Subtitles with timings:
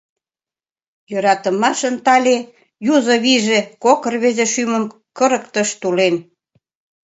[1.11, 2.37] Йӧратымашын тале,
[2.93, 4.85] юзо вийже Кок рвезе шӱмым
[5.17, 6.15] кырыктыш тулен.